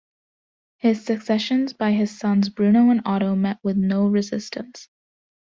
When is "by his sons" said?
1.73-2.49